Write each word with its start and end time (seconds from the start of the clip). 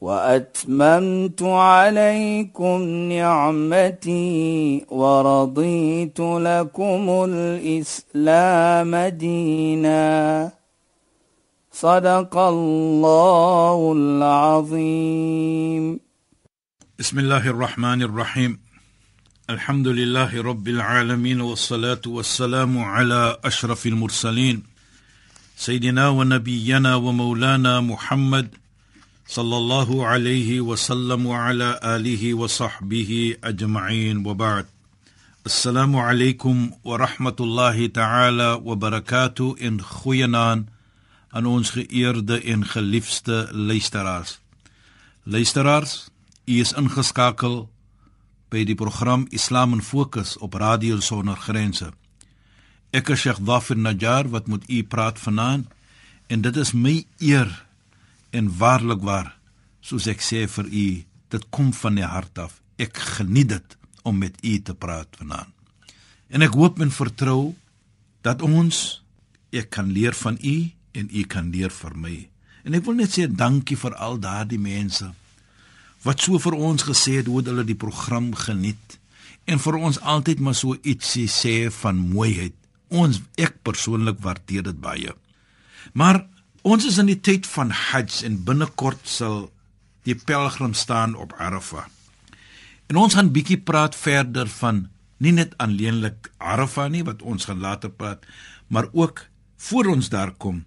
وأتممت 0.00 1.42
عليكم 1.42 2.82
نعمتي 3.12 4.84
ورضيت 4.88 6.20
لكم 6.20 7.26
الإسلام 7.28 8.96
دينا. 8.96 10.52
صدق 11.72 12.36
الله 12.36 13.92
العظيم. 13.96 16.00
بسم 16.98 17.18
الله 17.18 17.50
الرحمن 17.50 18.02
الرحيم. 18.02 18.60
الحمد 19.50 19.88
لله 19.88 20.42
رب 20.42 20.68
العالمين 20.68 21.40
والصلاة 21.40 22.00
والسلام 22.06 22.78
على 22.78 23.36
أشرف 23.44 23.86
المرسلين. 23.86 24.62
سيدنا 25.56 26.08
ونبينا 26.08 26.94
ومولانا 26.94 27.80
محمد 27.80 28.48
صلى 29.29 29.57
الله 29.57 30.05
عليه 30.05 30.61
وسلم 30.61 31.25
وعلى 31.25 31.79
اله 31.83 32.33
وصحبه 32.33 33.35
اجمعين 33.43 34.25
وبعد 34.27 34.65
السلام 35.45 35.95
عليكم 35.95 36.71
ورحمه 36.83 37.35
الله 37.39 37.87
تعالى 37.87 38.61
وبركاته 38.63 39.55
in 39.59 39.81
goeienaand 39.81 40.69
aan 41.29 41.45
ons 41.45 41.69
geëerde 41.69 42.41
en 42.41 42.65
geliefde 42.65 43.47
luisteraars. 43.51 44.39
Luisteraars, 45.23 46.07
u 46.45 46.59
is 46.59 46.73
ingeskakel 46.73 47.69
by 48.49 48.63
die 48.63 48.77
program 48.77 49.25
Islam 49.29 49.73
in 49.73 49.81
Fokus 49.81 50.37
op 50.37 50.53
Radio 50.53 50.99
Sonder 50.99 51.35
Grense. 51.35 51.91
Ek 52.95 53.09
is 53.09 53.25
Sheikh 53.25 53.41
Dhafir 53.43 53.77
Najjar 53.77 54.29
wat 54.29 54.47
met 54.47 54.69
u 54.69 54.83
praat 54.83 55.19
vanaand 55.19 55.67
en 56.27 56.41
dit 56.41 56.55
is 56.55 56.71
my 56.71 57.03
eer 57.19 57.49
en 58.30 58.50
waarlik 58.58 59.02
waar 59.02 59.34
soos 59.80 60.06
ek 60.10 60.22
sê 60.22 60.46
vir 60.48 60.66
u 60.66 60.86
dit 61.30 61.44
kom 61.54 61.72
van 61.72 61.98
die 61.98 62.06
hart 62.06 62.38
af. 62.38 62.58
Ek 62.80 62.96
geniet 63.18 63.52
dit 63.54 63.76
om 64.02 64.18
met 64.18 64.36
u 64.42 64.58
te 64.62 64.74
praat 64.74 65.08
vanaand. 65.18 65.52
En 66.30 66.42
ek 66.42 66.54
hoop 66.54 66.80
en 66.80 66.92
vertrou 66.94 67.54
dat 68.26 68.42
ons 68.42 69.00
ek 69.50 69.70
kan 69.74 69.90
leer 69.90 70.14
van 70.14 70.38
u 70.42 70.56
en 70.92 71.08
u 71.10 71.22
kan 71.26 71.50
leer 71.50 71.72
vir 71.74 71.96
my. 71.96 72.16
En 72.64 72.76
ek 72.76 72.84
wil 72.86 72.98
net 73.00 73.14
sê 73.14 73.26
dankie 73.26 73.78
vir 73.78 73.96
al 73.96 74.20
daardie 74.22 74.60
mense 74.60 75.08
wat 76.04 76.22
so 76.24 76.40
vir 76.40 76.56
ons 76.56 76.86
gesê 76.88 77.18
het 77.18 77.28
hoe 77.28 77.42
hulle 77.44 77.64
die 77.68 77.76
program 77.76 78.30
geniet. 78.36 78.96
En 79.44 79.60
vir 79.60 79.76
ons 79.76 79.98
altyd 80.00 80.40
maar 80.40 80.56
so 80.56 80.76
ietsie 80.80 81.26
sê 81.28 81.68
van 81.82 81.98
mooiheid. 82.00 82.54
Ons 82.88 83.20
ek 83.36 83.58
persoonlik 83.66 84.20
waardeer 84.24 84.70
dit 84.70 84.80
baie. 84.80 85.12
Maar 85.92 86.22
Ons 86.60 86.84
is 86.84 86.98
in 87.00 87.08
die 87.08 87.20
tyd 87.24 87.46
van 87.48 87.70
Hajj 87.72 88.20
en 88.28 88.42
binnekort 88.44 89.06
sal 89.08 89.46
die 90.04 90.14
pelgrim 90.14 90.74
staan 90.76 91.14
op 91.16 91.32
Arafah. 91.40 91.86
En 92.92 92.98
ons 93.00 93.16
gaan 93.16 93.32
bietjie 93.32 93.60
praat 93.64 93.96
verder 93.96 94.48
van 94.60 94.88
nie 95.24 95.32
net 95.32 95.54
alleenlik 95.56 96.28
Arafah 96.36 96.90
nie 96.92 97.04
wat 97.06 97.22
ons 97.22 97.48
gaan 97.48 97.64
later 97.64 97.88
praat, 97.88 98.26
maar 98.68 98.90
ook 98.92 99.24
voor 99.56 99.88
ons 99.94 100.12
daar 100.12 100.34
kom, 100.36 100.64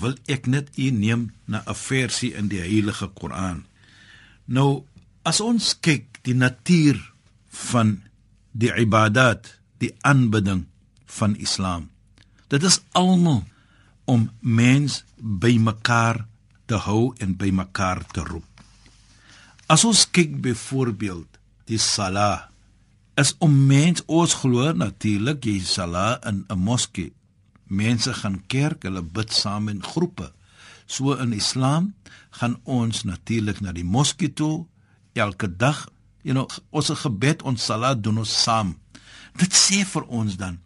wil 0.00 0.16
ek 0.32 0.48
net 0.48 0.72
u 0.80 0.90
neem 0.90 1.32
na 1.44 1.62
'n 1.66 1.74
versie 1.74 2.32
in 2.32 2.48
die 2.48 2.60
Heilige 2.60 3.08
Koran. 3.08 3.66
Nou, 4.46 4.84
as 5.24 5.40
ons 5.40 5.74
kyk 5.80 6.20
die 6.22 6.34
natuur 6.34 7.12
van 7.48 8.02
die 8.52 8.72
ibadat, 8.72 9.60
die 9.78 9.94
aanbidding 10.00 10.66
van 11.06 11.36
Islam. 11.36 11.90
Dit 12.48 12.62
is 12.62 12.80
almal 12.92 13.44
om 14.04 14.30
mens 14.40 15.04
bymekaar 15.24 16.26
te 16.68 16.76
hou 16.84 17.14
en 17.24 17.36
bymekaar 17.36 18.02
te 18.12 18.20
roep. 18.24 18.44
As 19.72 19.84
ons 19.88 20.04
kyk 20.12 20.36
byvoorbeeld 20.44 21.38
die 21.70 21.80
sala 21.80 22.50
is 23.16 23.32
om 23.40 23.54
mens 23.66 24.02
ons 24.06 24.34
glo 24.42 24.72
natuurlik 24.76 25.46
jy 25.48 25.60
sala 25.64 26.20
in 26.28 26.44
'n 26.48 26.58
moskee. 26.58 27.12
Mense 27.66 28.12
gaan 28.12 28.42
kerk, 28.46 28.82
hulle 28.82 29.02
bid 29.02 29.32
saam 29.32 29.68
in 29.68 29.82
groepe. 29.82 30.32
So 30.86 31.14
in 31.14 31.32
Islam 31.32 31.94
gaan 32.30 32.60
ons 32.64 33.02
natuurlik 33.04 33.60
na 33.60 33.72
die 33.72 33.84
moskee 33.84 34.32
toe 34.32 34.66
elke 35.12 35.56
dag. 35.56 35.88
You 36.22 36.34
know, 36.34 36.48
ons 36.70 36.90
gebed 36.90 37.42
ons 37.42 37.64
sala 37.64 37.94
doen 37.94 38.18
ons 38.18 38.42
saam. 38.42 38.76
Dit 39.36 39.52
sê 39.52 39.84
vir 39.84 40.02
ons 40.02 40.36
dan 40.36 40.60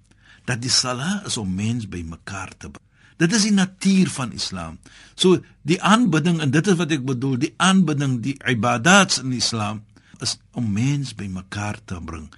dat 0.45 0.61
die 0.63 0.71
sala 0.71 1.23
is 1.27 1.37
om 1.37 1.55
mens 1.55 1.89
bymekaar 1.89 2.57
te 2.57 2.69
bring. 2.69 2.88
Dit 3.19 3.35
is 3.35 3.49
die 3.49 3.55
natuur 3.55 4.11
van 4.15 4.33
Islam. 4.33 4.79
So 5.19 5.41
die 5.67 5.81
aanbidding 5.83 6.41
en 6.41 6.53
dit 6.55 6.67
is 6.71 6.79
wat 6.79 6.93
ek 6.95 7.07
bedoel, 7.07 7.39
die 7.43 7.55
aanbidding, 7.57 8.21
die 8.23 8.37
ibadats 8.47 9.19
in 9.23 9.35
Islam 9.35 9.83
is 10.23 10.37
om 10.55 10.71
mens 10.73 11.15
bymekaar 11.19 11.81
te 11.85 11.99
bring, 12.03 12.29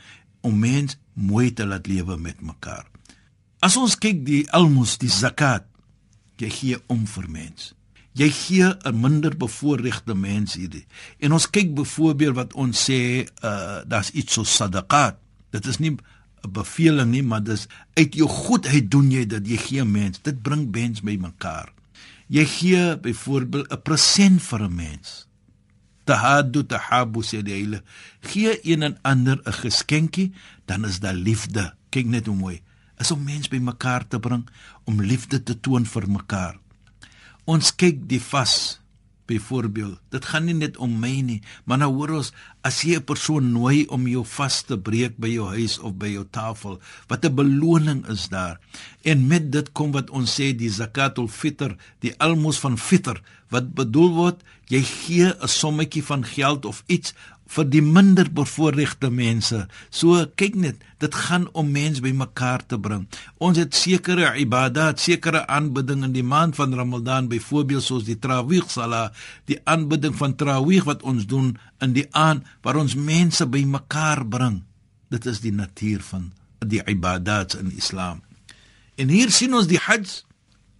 om 0.40 0.56
mens 0.56 0.96
mooi 1.12 1.50
te 1.52 1.66
laat 1.68 1.88
lewe 1.88 2.16
met 2.16 2.40
mekaar. 2.40 2.86
As 3.60 3.76
ons 3.76 3.98
kyk 4.00 4.24
die 4.24 4.44
almos, 4.56 4.96
die 5.00 5.12
zakat, 5.12 5.66
jy 6.40 6.48
gee 6.48 6.80
om 6.88 7.04
vir 7.04 7.28
mens. 7.28 7.74
Jy 8.16 8.30
gee 8.34 8.68
'n 8.84 9.00
minder 9.00 9.36
bevoorregte 9.36 10.14
mens 10.14 10.54
hierdie. 10.54 10.86
En 11.20 11.32
ons 11.32 11.50
kyk 11.50 11.74
byvoorbeeld 11.74 12.34
wat 12.34 12.54
ons 12.54 12.90
sê, 12.90 13.28
uh 13.44 13.84
daar's 13.86 14.10
iets 14.10 14.32
so 14.32 14.44
sadaqat. 14.44 15.16
Dit 15.50 15.66
is 15.66 15.78
nie 15.78 15.96
'n 16.44 16.52
beveling 16.52 17.10
nie, 17.10 17.22
maar 17.22 17.42
dis 17.42 17.66
uit 17.94 18.14
jou 18.14 18.28
goedheid 18.28 18.90
doen 18.90 19.10
jy 19.10 19.26
dit. 19.26 19.48
Jy 19.48 19.56
gee 19.56 19.84
mens. 19.84 20.22
Dit 20.22 20.42
bring 20.42 20.70
mens 20.70 21.00
by 21.00 21.16
mekaar. 21.20 21.72
Jy 22.28 22.44
gee 22.46 22.96
byvoorbeeld 22.98 23.72
'n 23.72 23.82
present 23.82 24.42
vir 24.42 24.62
'n 24.62 24.74
mens. 24.74 25.26
Tahaddu 26.04 26.66
tahabu 26.66 27.22
sê 27.22 27.42
die 27.42 27.54
hele. 27.54 27.82
Gee 28.20 28.58
een 28.62 28.82
en 28.82 28.98
ander 29.02 29.40
'n 29.44 29.52
geskenkie, 29.52 30.32
dan 30.64 30.84
is 30.84 31.00
daar 31.00 31.14
liefde. 31.14 31.74
Kyk 31.90 32.06
net 32.06 32.26
hoe 32.26 32.36
mooi. 32.36 32.62
Is 32.98 33.10
om 33.10 33.24
mens 33.24 33.48
by 33.48 33.58
mekaar 33.58 34.08
te 34.08 34.18
bring, 34.18 34.48
om 34.84 35.00
liefde 35.00 35.42
te 35.42 35.60
toon 35.60 35.86
vir 35.86 36.10
mekaar. 36.10 36.58
Ons 37.44 37.74
kyk 37.74 38.08
die 38.08 38.20
vas 38.20 38.79
byvoorbeeld. 39.30 39.98
Dit 40.10 40.26
gaan 40.30 40.48
nie 40.48 40.56
net 40.58 40.76
om 40.82 40.98
my 41.00 41.12
nie, 41.26 41.38
maar 41.64 41.80
nou 41.82 41.90
hoor 41.94 42.16
ons 42.18 42.32
as 42.66 42.82
jy 42.84 42.98
'n 42.98 43.08
persoon 43.08 43.52
nooi 43.52 43.86
om 43.88 44.08
jou 44.08 44.24
vas 44.24 44.62
te 44.62 44.76
breek 44.76 45.16
by 45.16 45.30
jou 45.32 45.46
huis 45.54 45.78
of 45.78 45.94
by 45.94 46.10
jou 46.12 46.26
tafel, 46.30 46.80
wat 47.08 47.24
'n 47.24 47.34
beloning 47.34 48.06
is 48.08 48.28
daar. 48.28 48.60
En 49.02 49.26
met 49.26 49.52
dit 49.52 49.72
kom 49.72 49.92
wat 49.92 50.10
ons 50.10 50.40
sê 50.40 50.56
die 50.56 50.70
zakatul 50.70 51.28
fitr, 51.28 51.76
die 52.00 52.14
almos 52.18 52.58
van 52.58 52.78
fitr, 52.78 53.22
wat 53.50 53.74
bedoel 53.74 54.10
word 54.14 54.42
jy 54.68 54.82
gee 54.82 55.26
'n 55.26 55.48
sommetjie 55.48 56.04
van 56.04 56.24
geld 56.24 56.64
of 56.64 56.82
iets 56.86 57.14
vir 57.50 57.66
die 57.66 57.82
minder 57.82 58.28
bevoorregte 58.30 59.10
mense. 59.10 59.64
So 59.90 60.22
kyk 60.38 60.56
net, 60.60 60.82
dit 61.02 61.16
gaan 61.26 61.48
om 61.58 61.72
mense 61.74 62.02
bymekaar 62.04 62.62
te 62.70 62.78
bring. 62.78 63.06
Ons 63.42 63.58
het 63.58 63.74
sekere 63.74 64.32
ibadat, 64.38 65.02
sekere 65.02 65.42
aanbidding 65.50 66.04
in 66.06 66.14
die 66.14 66.26
maand 66.26 66.58
van 66.58 66.74
Ramadan, 66.76 67.30
byvoorbeeld 67.32 67.84
soos 67.84 68.06
die 68.06 68.18
Tarawih 68.20 68.68
Salah, 68.70 69.10
die 69.50 69.58
aanbidding 69.64 70.14
van 70.18 70.36
Tarawih 70.38 70.84
wat 70.86 71.02
ons 71.02 71.26
doen 71.26 71.56
in 71.82 71.94
die 71.96 72.06
aand 72.14 72.46
waar 72.62 72.78
ons 72.78 72.94
mense 72.94 73.46
bymekaar 73.46 74.22
bring. 74.30 74.62
Dit 75.10 75.26
is 75.26 75.42
die 75.42 75.54
natuur 75.54 76.04
van 76.06 76.30
die 76.62 76.82
ibadat 76.86 77.56
in 77.58 77.72
Islam. 77.74 78.20
En 79.00 79.08
hier 79.08 79.32
sien 79.32 79.54
ons 79.56 79.66
die 79.66 79.80
Hajj 79.80 80.20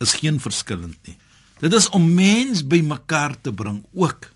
is 0.04 0.18
geen 0.20 0.38
verskillend 0.40 0.98
nie. 1.08 1.16
Dit 1.60 1.74
is 1.76 1.88
om 1.96 2.04
mense 2.14 2.64
bymekaar 2.64 3.34
te 3.40 3.52
bring 3.52 3.82
ook. 3.92 4.30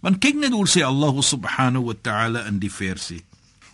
Want 0.00 0.20
kyk 0.22 0.38
net 0.38 0.54
hoe 0.54 0.68
sê 0.68 0.84
Allah 0.86 1.14
subhanahu 1.22 1.90
wa 1.90 1.96
ta'ala 1.98 2.46
in 2.46 2.58
die 2.62 2.70
versie: 2.70 3.24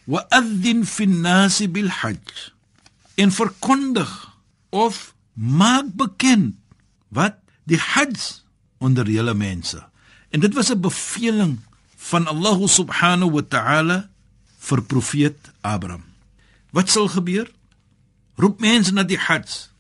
"Wa 0.09 0.25
adhin 0.33 0.85
fi 0.89 1.05
an-nas 1.05 1.61
bil 1.69 1.89
hajj." 1.89 2.53
En 3.21 3.31
verkondig 3.31 4.11
of 4.71 5.15
maak 5.35 5.93
bekend 5.95 6.57
wat 7.09 7.39
die 7.69 7.79
hajj 7.79 8.43
onder 8.79 9.07
julle 9.07 9.35
mense. 9.35 9.79
En 10.31 10.41
dit 10.41 10.55
was 10.55 10.73
'n 10.73 10.81
beveling 10.81 11.61
van 11.97 12.27
Allah 12.27 12.59
subhanahu 12.69 13.31
wa 13.31 13.43
ta'ala 13.43 14.09
vir 14.59 14.83
profeet 14.83 15.39
Abraham. 15.61 16.05
Wat 16.71 16.91
sal 16.91 17.09
gebeur? 17.09 17.51
Roep 18.35 18.61
mense 18.61 18.93
na 18.93 19.03
die 19.03 19.19
hajj. 19.19 19.71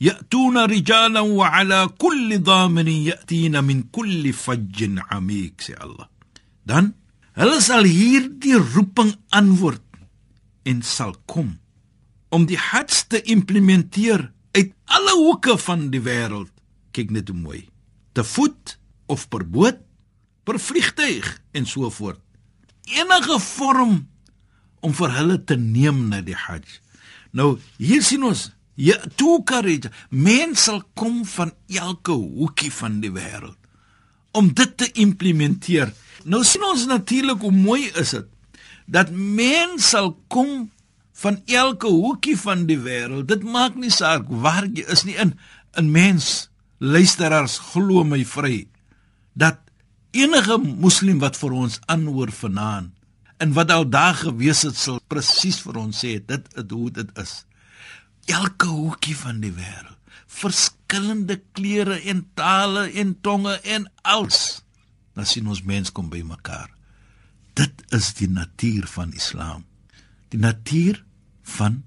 ياتون 0.00 0.58
رجالا 0.58 1.20
وعلى 1.20 1.88
كل 1.98 2.38
ضامن 2.42 2.88
ياتين 2.88 3.64
من 3.64 3.82
كل 3.82 4.32
فج 4.32 4.98
عميق 5.10 5.52
سي 5.60 5.74
الله 5.82 6.08
dan 6.66 6.94
Hulle 7.34 7.58
sal 7.58 7.82
hierdie 7.82 8.54
roeping 8.54 9.10
antwoord 9.34 9.82
en 10.70 10.82
sal 10.86 11.16
kom 11.26 11.56
om 12.34 12.44
die 12.46 12.58
hajj 12.58 13.00
te 13.10 13.18
implementeer 13.34 14.28
uit 14.54 14.70
alle 14.96 15.14
hoeke 15.18 15.56
van 15.58 15.88
die 15.90 16.02
wêreld. 16.02 16.50
Kyk 16.94 17.10
net 17.10 17.30
hoe 17.30 17.38
mooi. 17.38 17.62
Te 18.14 18.22
voet 18.22 18.76
of 19.10 19.26
per 19.30 19.42
boot, 19.42 19.80
per 20.46 20.60
vliegtyg 20.62 21.26
en 21.58 21.66
so 21.66 21.90
voort. 21.90 22.22
Enige 22.86 23.40
vorm 23.42 23.96
om 24.84 24.94
vir 24.94 25.14
hulle 25.18 25.40
te 25.42 25.58
neem 25.58 26.04
na 26.12 26.22
die 26.22 26.38
hajj. 26.38 26.78
Nou 27.34 27.56
hier 27.82 28.02
sien 28.06 28.22
ons 28.22 28.46
Ja, 28.79 28.95
toe 29.19 29.41
karige. 29.43 29.91
Mense 30.09 30.69
sal 30.69 30.83
kom 30.95 31.25
van 31.27 31.51
elke 31.67 32.15
hoekie 32.15 32.71
van 32.71 33.01
die 33.03 33.11
wêreld 33.11 33.57
om 34.31 34.51
dit 34.53 34.75
te 34.77 34.87
implementeer. 35.01 35.89
Nou 36.23 36.43
sien 36.45 36.63
ons 36.63 36.85
natuurlik 36.87 37.41
hoe 37.43 37.51
mooi 37.51 37.89
is 37.99 38.13
dit 38.15 38.27
dat 38.89 39.11
mense 39.13 39.85
sal 39.91 40.13
kom 40.31 40.69
van 41.21 41.41
elke 41.45 41.89
hoekie 41.91 42.37
van 42.39 42.63
die 42.69 42.77
wêreld. 42.79 43.27
Dit 43.29 43.43
maak 43.43 43.75
nie 43.77 43.91
saak 43.93 44.29
waar 44.29 44.65
jy 44.65 44.85
is 44.87 45.03
nie 45.03 45.17
in 45.17 45.35
'n 45.75 45.91
mens. 45.91 46.49
Luisteraars, 46.79 47.59
glo 47.73 48.03
my 48.03 48.23
vry 48.25 48.67
dat 49.33 49.59
enige 50.11 50.57
moslim 50.57 51.19
wat 51.19 51.37
vir 51.37 51.51
ons 51.51 51.79
aanhoor 51.85 52.31
vanaand 52.31 52.93
en 53.37 53.53
wat 53.53 53.71
al 53.71 53.89
daar 53.89 54.15
gewees 54.15 54.61
het 54.61 54.75
sal 54.75 54.99
presies 55.07 55.59
vir 55.59 55.77
ons 55.77 55.99
sê 56.05 56.17
dit 56.25 56.43
is 56.55 56.71
hoe 56.71 56.91
dit 56.91 57.09
is 57.19 57.45
elke 58.29 58.67
hoekie 58.67 59.17
van 59.17 59.41
die 59.43 59.53
wêreld. 59.53 59.97
Verskillende 60.29 61.39
kleure 61.57 61.97
en 62.11 62.23
tale 62.37 62.89
en 63.01 63.15
tonge 63.25 63.55
en 63.65 63.89
alles. 64.01 64.61
Dan 65.17 65.25
sien 65.25 65.47
ons 65.49 65.63
mense 65.65 65.91
kom 65.91 66.09
by 66.13 66.21
mekaar. 66.25 66.69
Dit 67.57 67.83
is 67.95 68.13
die 68.19 68.29
natuur 68.29 68.87
van 68.87 69.13
Islam. 69.17 69.65
Die 70.29 70.39
natuur 70.39 71.01
van 71.57 71.83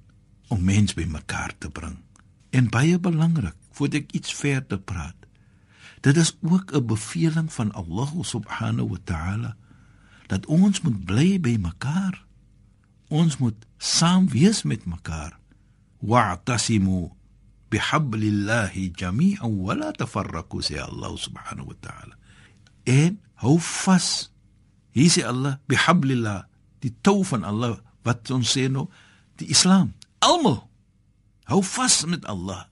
om 0.53 0.65
mense 0.67 0.99
by 0.99 1.07
mekaar 1.09 1.55
te 1.59 1.71
bring. 1.71 1.97
En 2.53 2.69
baie 2.69 2.99
belangrik, 2.99 3.57
voordat 3.73 4.03
ek 4.03 4.17
iets 4.19 4.35
verder 4.37 4.81
praat. 4.83 5.17
Dit 6.03 6.19
is 6.19 6.35
ook 6.43 6.75
'n 6.75 6.87
beveling 6.87 7.53
van 7.53 7.73
Allah 7.73 8.11
subhanahu 8.21 8.89
wa 8.89 8.99
ta'ala 9.05 9.57
dat 10.27 10.47
ons 10.47 10.81
moet 10.81 11.05
bly 11.05 11.41
by 11.41 11.57
mekaar. 11.61 12.25
Ons 13.09 13.37
moet 13.37 13.67
saam 13.79 14.29
wees 14.29 14.63
met 14.63 14.85
mekaar 14.85 15.42
واعتصموا 16.03 17.09
بحبل 17.73 18.23
الله 18.23 18.93
جميعا 18.99 19.45
ولا 19.45 19.91
تفرقوا 19.91 20.61
سي 20.61 20.85
الله 20.85 21.17
سبحانه 21.17 21.63
وتعالى. 21.63 22.15
إن 22.89 23.17
هو 23.39 23.57
فاس 23.57 24.31
هي 24.95 25.09
سي 25.09 25.31
الله 25.31 25.59
بحبل 25.69 26.13
الله. 26.13 26.45
دي 26.83 26.95
توفن 27.05 27.45
الله 27.45 27.81
واتون 28.07 28.43
سينو. 28.43 28.89
دي 29.39 29.51
إسلام. 29.51 29.93
ألمو. 30.25 30.63
هو 31.49 31.61
فاس 31.61 32.05
مت 32.05 32.31
الله. 32.31 32.67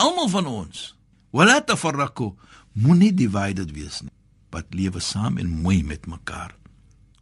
ألمو 0.00 0.26
من 0.26 0.46
اونس 0.46 0.94
ولا 1.32 1.58
تفرقوا. 1.58 2.32
موني 2.76 3.10
ديفايدد 3.10 3.72
ويسن 3.72 4.08
بات 4.52 4.66
ليفا 4.74 4.98
سام 4.98 5.38
إن 5.38 5.46
موي 5.46 5.82
مت 5.82 6.08
مكار. 6.08 6.54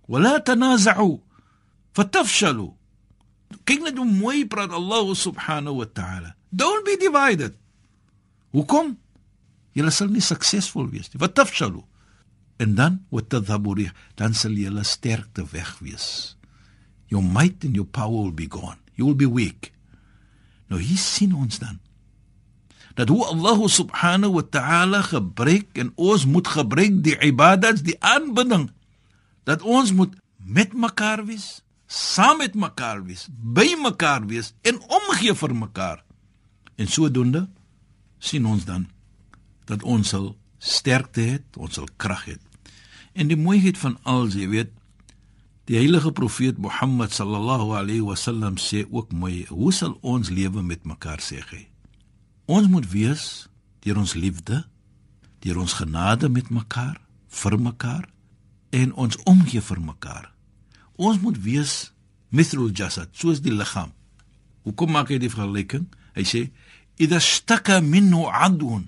ولا 0.09 0.39
تنازعوا. 0.39 1.19
فتفشلوا. 1.95 2.71
Kyk 3.65 3.85
net 3.87 3.99
hoe 4.01 4.09
mooi 4.09 4.47
praat 4.47 4.73
Allah 4.75 5.07
subhanahu 5.15 5.83
wa 5.83 5.89
ta'ala. 5.89 6.35
Don't 6.51 6.85
be 6.85 6.97
divided. 7.01 7.57
Hoekom? 8.53 8.99
Julle 9.73 9.93
sal 9.95 10.13
nie 10.13 10.25
suksesvol 10.25 10.91
wees 10.93 11.09
nie. 11.13 11.21
Wat 11.23 11.35
tafshalu? 11.39 11.81
En 12.61 12.75
dan 12.77 13.01
wat 13.11 13.31
tadhaburi, 13.33 13.89
dan 14.21 14.37
sal 14.37 14.53
julle 14.57 14.85
sterkte 14.85 15.47
weg 15.53 15.79
wees. 15.81 16.37
Your 17.09 17.25
might 17.25 17.65
and 17.65 17.77
your 17.77 17.89
power 17.89 18.29
will 18.29 18.37
be 18.37 18.49
gone. 18.49 18.79
You 18.95 19.09
will 19.09 19.19
be 19.19 19.29
weak. 19.29 19.73
Nou 20.69 20.81
hier 20.81 21.01
sien 21.01 21.35
ons 21.37 21.59
dan 21.61 21.81
dat 22.93 23.09
hoe 23.09 23.25
Allah 23.25 23.57
subhanahu 23.69 24.37
wa 24.37 24.45
ta'ala 24.45 25.01
gebruik 25.09 25.79
en 25.81 25.93
ons 25.97 26.27
moet 26.29 26.45
gebruik 26.45 27.01
die 27.01 27.17
ibadats, 27.25 27.81
die 27.81 27.97
aanbidding 28.05 28.69
dat 29.49 29.65
ons 29.65 29.93
moet 29.97 30.13
met 30.37 30.77
mekaar 30.77 31.25
wees 31.25 31.62
saam 31.93 32.41
met 32.41 32.55
mekaar 32.57 33.03
wees, 33.05 33.27
by 33.29 33.75
mekaar 33.81 34.25
wees 34.31 34.53
en 34.65 34.81
omgee 34.81 35.35
vir 35.37 35.55
mekaar. 35.55 35.99
En 36.81 36.89
sodoende 36.89 37.47
sien 38.23 38.47
ons 38.49 38.65
dan 38.65 38.87
dat 39.69 39.85
ons 39.85 40.09
sal 40.09 40.33
sterkte 40.59 41.21
het, 41.35 41.45
ons 41.57 41.75
sal 41.77 41.89
krag 42.01 42.25
het. 42.31 42.41
En 43.13 43.29
die 43.29 43.37
mooiheid 43.37 43.77
van 43.79 43.99
alles, 44.09 44.39
jy 44.39 44.49
weet, 44.49 44.73
die 45.69 45.77
heilige 45.79 46.15
profeet 46.17 46.59
Mohammed 46.59 47.13
sallallahu 47.15 47.77
alayhi 47.77 48.03
wasallam 48.07 48.57
sê 48.59 48.87
ook 48.89 49.13
mooi, 49.13 49.45
hoe 49.53 49.73
sal 49.73 49.99
ons 50.01 50.33
lewe 50.33 50.65
met 50.65 50.89
mekaar 50.89 51.21
sê 51.23 51.43
hy? 51.53 51.67
Ons 52.51 52.73
moet 52.73 52.89
wees 52.91 53.47
deur 53.85 54.01
ons 54.01 54.17
liefde, 54.17 54.63
deur 55.45 55.61
ons 55.61 55.77
genade 55.77 56.31
met 56.31 56.49
mekaar, 56.51 56.97
vir 57.33 57.59
mekaar 57.59 58.09
en 58.73 58.93
ons 58.97 59.19
omgee 59.29 59.61
vir 59.61 59.81
mekaar. 59.83 60.33
Ons 61.03 61.19
moet 61.23 61.39
wees 61.43 61.91
mithlul 62.31 62.71
jasad, 62.71 63.11
soos 63.13 63.43
die 63.43 63.53
liggaam. 63.53 63.91
Hoekom 64.63 64.93
maak 64.95 65.11
hy 65.11 65.19
die 65.19 65.33
vergelyking? 65.33 65.89
Hy 66.15 66.25
sê 66.29 66.43
idha 67.03 67.19
staka 67.23 67.81
minhu 67.83 68.29
adun 68.31 68.87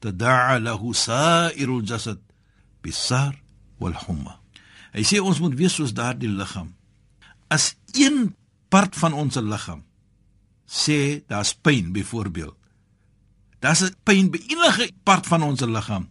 tada'a 0.00 0.60
lahu 0.62 0.94
sa'irul 0.94 1.82
jasad 1.88 2.20
bisar 2.84 3.34
wal 3.82 3.96
humma. 4.06 4.38
Hy 4.94 5.02
sê 5.06 5.18
ons 5.18 5.40
moet 5.42 5.56
wees 5.58 5.74
soos 5.76 5.94
daardie 5.96 6.30
liggaam. 6.30 6.70
As 7.50 7.74
een 7.98 8.30
part 8.70 8.94
van 8.96 9.16
ons 9.18 9.40
liggaam 9.42 9.82
sê 10.70 11.26
daar's 11.26 11.50
pyn 11.54 11.90
byvoorbeeld. 11.92 12.54
Daar's 13.60 13.82
'n 13.82 13.96
pyn 14.06 14.30
by 14.30 14.38
enige 14.38 14.92
part 15.04 15.26
van 15.26 15.42
ons 15.42 15.60
liggaam 15.60 16.06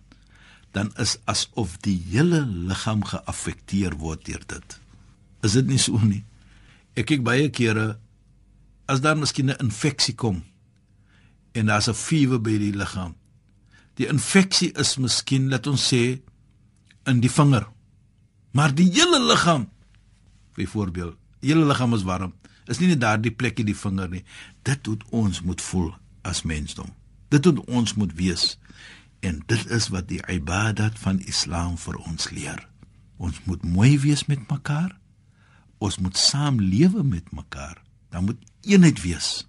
dan 0.71 0.91
is 0.97 1.17
asof 1.25 1.77
die 1.85 1.97
hele 2.11 2.45
liggaam 2.45 3.03
geaffekteer 3.03 3.97
word 3.97 4.25
deur 4.25 4.43
dit. 4.45 4.79
Is 5.43 5.55
dit 5.55 5.67
nie 5.67 5.79
so 5.79 5.97
nie? 6.03 6.23
Ek 6.97 7.07
kyk 7.11 7.23
baie 7.23 7.49
kere 7.49 7.99
as 8.89 9.01
daar 9.01 9.17
miskien 9.17 9.49
'n 9.49 9.61
infeksie 9.61 10.15
kom 10.15 10.43
en 11.53 11.65
daar's 11.65 11.89
'n 11.89 11.93
fever 11.93 12.41
by 12.41 12.57
die 12.57 12.73
liggaam. 12.73 13.15
Die 13.95 14.07
infeksie 14.07 14.71
is 14.79 14.97
miskien 14.97 15.49
laat 15.49 15.67
ons 15.67 15.93
sê 15.93 16.21
in 17.05 17.19
die 17.19 17.31
vinger. 17.31 17.67
Maar 18.51 18.75
die 18.75 18.89
hele 18.91 19.19
liggaam 19.19 19.69
byvoorbeeld, 20.55 21.17
die 21.39 21.53
hele 21.53 21.65
liggaam 21.65 21.93
is 21.93 22.03
warm. 22.03 22.33
Is 22.65 22.79
nie 22.79 22.87
net 22.87 23.01
daardie 23.01 23.31
plekkie 23.31 23.65
die 23.65 23.75
vinger 23.75 24.09
nie. 24.09 24.23
Dit 24.63 24.87
moet 24.87 25.03
ons 25.09 25.41
moet 25.41 25.61
voel 25.61 25.93
as 26.21 26.43
mensdom. 26.43 26.93
Dit 27.29 27.45
moet 27.45 27.65
ons 27.65 27.93
moet 27.93 28.13
wees. 28.13 28.57
En 29.19 29.43
dit 29.45 29.65
is 29.69 29.87
wat 29.87 30.07
die 30.07 30.21
ibadat 30.29 30.99
van 30.99 31.19
Islam 31.19 31.77
vir 31.77 31.95
ons 31.95 32.29
leer. 32.29 32.67
Ons 33.17 33.41
moet 33.43 33.63
mooi 33.63 33.99
wees 33.99 34.25
met 34.25 34.45
mekaar. 34.51 34.93
Ons 35.79 35.97
moet 36.03 36.17
saam 36.17 36.59
lewe 36.61 37.03
met 37.03 37.31
mekaar. 37.31 37.81
Daar 38.11 38.23
moet 38.23 38.39
eenheid 38.67 39.01
wees. 39.01 39.47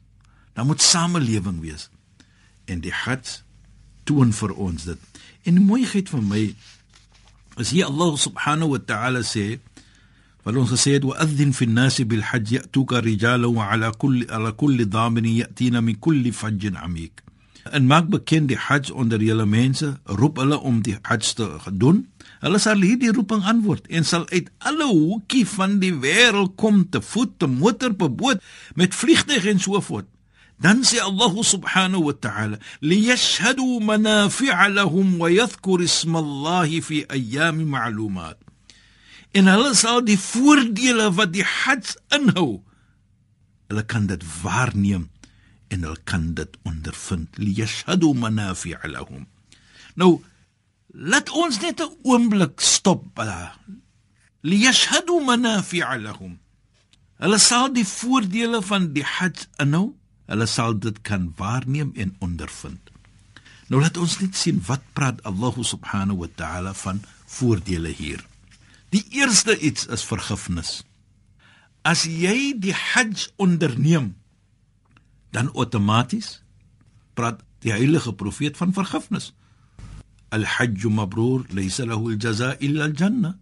Daar 0.55 0.67
moet 0.67 0.83
samelewing 0.83 1.61
wees. 1.61 1.89
En 2.65 2.81
die 2.81 2.95
Hajj 2.95 3.43
toon 4.05 4.33
vir 4.33 4.55
ons 4.55 4.85
dit. 4.85 5.23
En 5.43 5.59
die 5.59 5.65
mooiheid 5.65 6.09
van 6.09 6.27
my 6.29 6.45
is 7.61 7.73
hier 7.75 7.91
Allah 7.91 8.17
subhanahu 8.17 8.77
wa 8.77 8.81
ta'ala 8.87 9.23
sê 9.27 9.59
wat 10.45 10.57
ons 10.57 10.71
gesê 10.73 10.97
het 10.97 11.05
wa 11.05 11.17
adhin 11.21 11.53
fi 11.57 11.67
an-nas 11.69 11.99
bil 12.09 12.23
hajj 12.31 12.55
ya'tuka 12.57 13.03
rijalan 13.05 13.53
wa 13.57 13.69
ala 13.75 13.91
kulli 13.93 14.29
ala 14.33 14.53
kulli 14.57 14.87
dhamin 14.89 15.29
ya'tina 15.29 15.83
min 15.85 15.99
kulli 16.01 16.33
fajjin 16.33 16.79
amik 16.81 17.21
en 17.65 17.87
maak 17.87 18.09
bekend 18.09 18.49
die 18.49 18.59
Hajj 18.59 18.91
onder 18.97 19.21
julle 19.23 19.47
mense, 19.47 19.93
roep 20.05 20.39
hulle 20.41 20.59
om 20.59 20.81
die 20.85 20.97
Hajj 21.03 21.35
te 21.39 21.49
doen. 21.73 22.07
Hulle 22.41 22.59
sal 22.63 22.81
hierdie 22.81 23.13
roeping 23.13 23.45
antwoord 23.45 23.89
en 23.93 24.07
sal 24.09 24.25
uit 24.31 24.49
alle 24.59 24.89
hoekie 24.89 25.45
van 25.49 25.79
die 25.83 25.93
wêreld 25.93 26.57
kom 26.61 26.87
te 26.89 27.03
voet, 27.05 27.37
te 27.39 27.47
motor, 27.51 27.93
op 27.99 28.17
boot, 28.17 28.41
met 28.75 28.97
vliegtuig 28.97 29.45
en 29.53 29.61
so 29.61 29.81
voort. 29.81 30.09
Dan 30.61 30.85
sê 30.85 31.01
Allah 31.01 31.33
subhanahu 31.41 32.05
wa 32.09 32.17
ta'ala: 32.17 32.57
"Liyashhadu 32.81 33.81
manafi'a 33.81 34.69
lahum 34.69 35.17
wa 35.17 35.29
yadhkuru 35.33 35.85
isma 35.85 36.21
Allah 36.21 36.69
fi 36.81 37.05
ayyamin 37.09 37.69
ma'lumat." 37.69 38.37
En 39.33 39.49
hulle 39.49 39.73
sal 39.75 40.05
die 40.05 40.19
voordele 40.19 41.13
wat 41.17 41.33
die 41.33 41.45
Hajj 41.45 41.97
inhou, 42.17 42.61
hulle 43.71 43.85
kan 43.89 44.09
dit 44.11 44.21
waarneem 44.43 45.09
en 45.71 45.87
hulle 45.87 46.03
kan 46.05 46.35
dit 46.35 46.59
ondervind. 46.69 47.39
Li 47.39 47.55
yashhadu 47.61 48.13
manafi'a 48.15 48.91
lahum. 48.91 49.27
Nou 49.95 50.19
laat 50.91 51.31
ons 51.31 51.61
net 51.63 51.81
'n 51.81 51.97
oomblik 52.03 52.61
stop 52.61 53.05
li 54.43 54.57
yashhadu 54.67 55.21
manafi'a 55.25 55.97
lahum. 55.99 56.39
Hulle 57.21 57.39
sal 57.39 57.73
die 57.73 57.87
voordele 57.87 58.63
van 58.63 58.93
die 58.97 59.05
hajj 59.05 59.47
inhou. 59.63 59.93
Hulle 60.31 60.47
sal 60.47 60.79
dit 60.79 61.01
kan 61.03 61.33
waarneem 61.37 61.93
en 61.95 62.17
ondervind. 62.19 62.91
Nou 63.69 63.81
laat 63.83 63.97
ons 63.97 64.19
net 64.21 64.37
sien 64.37 64.63
wat 64.67 64.83
praat 64.93 65.23
Allah 65.29 65.55
subhanahu 65.73 66.25
wa 66.25 66.29
ta'ala 66.37 66.73
van 66.75 67.03
voordele 67.27 67.93
hier. 67.95 68.25
Die 68.91 69.05
eerste 69.11 69.59
iets 69.59 69.87
is 69.87 70.03
vergifnis. 70.03 70.83
As 71.83 72.03
jy 72.05 72.55
die 72.59 72.75
Hajj 72.75 73.29
onderneem, 73.37 74.15
dan 75.31 75.53
outomaties 75.53 76.41
praat 77.15 77.43
die 77.61 77.73
heilige 77.73 78.13
profeet 78.13 78.57
van 78.57 78.73
vergifnis. 78.73 79.33
Al-Hajj 80.31 80.87
mabrur 80.95 81.45
laysa 81.55 81.87
lahu 81.87 82.13
al-jazaa 82.15 82.57
illa 82.59 82.87
al-jannah. 82.89 83.35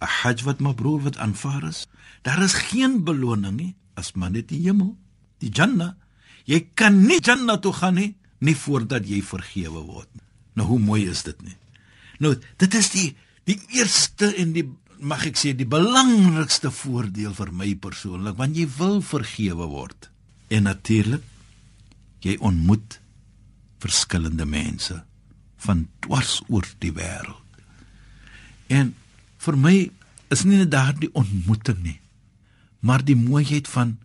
'n 0.00 0.10
Hajj 0.20 0.44
wat 0.44 0.60
mabrur 0.60 1.00
wat 1.02 1.16
aanvaar 1.16 1.64
is, 1.64 1.86
daar 2.22 2.42
is 2.42 2.54
geen 2.54 3.04
beloning 3.04 3.56
nie 3.56 3.74
as 3.94 4.12
maar 4.12 4.30
net 4.30 4.48
die 4.48 4.60
hemel, 4.66 4.96
die 5.38 5.50
Jannah. 5.50 5.94
Jy 6.44 6.60
kan 6.74 7.06
nie 7.06 7.20
Jannah 7.22 7.60
toe 7.60 7.72
gaan 7.72 7.94
nie 7.94 8.14
nie 8.44 8.56
voordat 8.58 9.06
jy 9.08 9.22
vergewe 9.24 9.80
word. 9.86 10.10
Nou 10.54 10.66
hoe 10.68 10.78
mooi 10.78 11.04
is 11.08 11.22
dit 11.22 11.38
nie? 11.42 11.56
Nou 12.20 12.34
dit 12.60 12.74
is 12.74 12.90
die 12.90 13.14
die 13.48 13.58
eerste 13.76 14.34
en 14.40 14.52
die 14.56 14.66
mag 15.04 15.24
ek 15.28 15.36
sê 15.36 15.52
die 15.56 15.68
belangrikste 15.68 16.70
voordeel 16.72 17.34
vir 17.36 17.52
my 17.52 17.74
persoonlik 17.76 18.36
want 18.36 18.56
jy 18.56 18.66
wil 18.78 19.00
vergewe 19.04 19.68
word. 19.68 20.10
En 20.48 20.62
natuurlik 20.68 21.22
jy 22.24 22.36
ontmoet 22.40 23.00
verskillende 23.84 24.46
mense 24.48 25.02
van 25.56 25.88
dwars 26.04 26.40
oor 26.48 26.66
die 26.78 26.92
wêreld. 26.92 27.40
En 28.72 28.94
vir 29.44 29.58
my 29.60 29.76
is 30.32 30.44
nie 30.48 30.58
net 30.60 30.72
daardie 30.72 31.10
ontmoeting 31.12 31.82
nie, 31.84 31.98
maar 32.80 33.04
die 33.04 33.16
mooiheid 33.16 33.68
van 33.68 33.98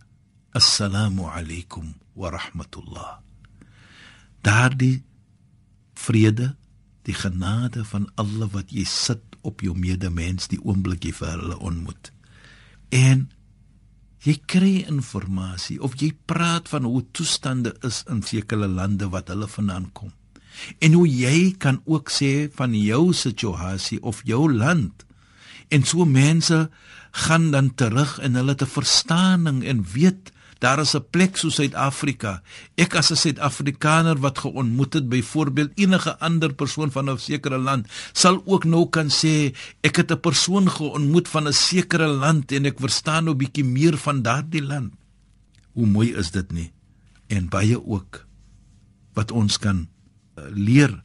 assalamu 0.56 1.28
alaykum 1.32 1.94
wa 2.12 2.32
rahmatullah. 2.34 3.18
Daardie 4.44 5.02
vrede, 5.94 6.54
die 7.08 7.16
genade 7.16 7.84
van 7.84 8.08
alle 8.20 8.48
wat 8.52 8.72
jy 8.72 8.84
sit 8.88 9.24
op 9.40 9.64
jou 9.64 9.74
medemens 9.76 10.48
die 10.52 10.60
oomblik 10.60 11.04
jy 11.08 11.12
vir 11.16 11.32
hulle 11.36 11.58
ontmoet. 11.58 12.12
En 12.92 13.28
jy 14.20 14.36
kry 14.46 14.84
inligting 14.88 15.80
of 15.80 15.96
jy 16.00 16.12
praat 16.26 16.68
van 16.68 16.84
hoe 16.84 17.04
toestande 17.12 17.72
is 17.86 18.02
in 18.10 18.22
sekere 18.22 18.68
lande 18.68 19.08
wat 19.08 19.28
hulle 19.32 19.48
vandaan 19.48 19.90
kom. 19.92 20.12
En 20.78 20.92
hoe 20.92 21.06
jy 21.08 21.54
kan 21.58 21.80
ook 21.86 22.10
sê 22.10 22.50
van 22.52 22.74
jou 22.74 23.12
situasie 23.16 24.02
of 24.02 24.20
jou 24.24 24.52
land. 24.52 25.06
En 25.70 25.84
so 25.86 26.04
mense 26.04 26.68
gaan 27.10 27.50
dan 27.50 27.74
terug 27.74 28.18
en 28.18 28.34
hulle 28.34 28.54
te 28.54 28.66
verstaaning 28.66 29.64
en 29.64 29.84
weet 29.94 30.32
Daar 30.60 30.80
is 30.80 30.94
'n 30.94 31.08
plek 31.10 31.36
so 31.36 31.48
Suid-Afrika. 31.48 32.42
Ek 32.76 32.94
as 32.94 33.10
'n 33.10 33.16
Suid-Afrikaner 33.16 34.20
wat 34.20 34.38
geontmoet 34.38 34.92
het 34.92 35.08
byvoorbeeld 35.08 35.72
enige 35.74 36.18
ander 36.18 36.52
persoon 36.54 36.90
van 36.90 37.10
'n 37.10 37.18
sekere 37.18 37.58
land, 37.58 37.86
sal 38.12 38.42
ook 38.44 38.64
nou 38.64 38.88
kan 38.88 39.08
sê 39.08 39.54
ek 39.80 39.96
het 39.96 40.12
'n 40.12 40.20
persoon 40.20 40.70
geontmoet 40.70 41.28
van 41.28 41.48
'n 41.48 41.52
sekere 41.52 42.06
land 42.06 42.52
en 42.52 42.64
ek 42.64 42.78
verstaan 42.78 43.24
nou 43.24 43.36
bietjie 43.36 43.64
meer 43.64 43.96
van 43.96 44.22
daardie 44.22 44.62
land. 44.62 44.92
Hoe 45.72 45.86
mooi 45.86 46.14
is 46.14 46.30
dit 46.30 46.52
nie? 46.52 46.72
En 47.26 47.48
baie 47.48 47.86
ook 47.86 48.26
wat 49.12 49.30
ons 49.30 49.58
kan 49.58 49.88
uh, 50.36 50.44
leer 50.50 51.02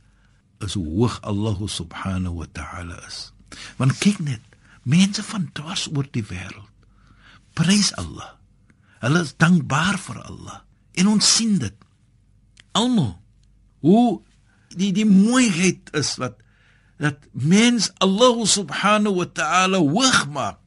is 0.60 0.74
hoe 0.74 0.88
hoog 0.88 1.22
Allah 1.22 1.58
subhanahu 1.68 2.36
wa 2.36 2.46
ta'ala 2.52 3.08
is. 3.08 3.32
Want 3.78 3.98
kyk 3.98 4.20
net, 4.20 4.42
mense 4.84 5.24
van 5.24 5.50
dwars 5.54 5.88
oor 5.96 6.08
die 6.12 6.24
wêreld 6.24 6.70
prys 7.54 7.96
Allah. 7.96 8.36
Hulle 9.06 9.22
is 9.22 9.36
dankbaar 9.38 10.00
vir 10.02 10.22
Allah 10.26 10.62
en 10.98 11.12
ons 11.12 11.28
sien 11.38 11.60
dit. 11.62 11.76
Almal. 12.74 13.14
Hoe 13.86 14.24
die 14.74 14.90
die 14.96 15.06
mooiheid 15.06 15.92
is 15.94 16.16
wat 16.22 16.40
dat 16.98 17.28
mens 17.32 17.92
Allah 18.04 18.42
subhanahu 18.48 19.20
wa 19.20 19.28
ta'ala 19.28 19.82
hoog 19.84 20.22
maak 20.32 20.60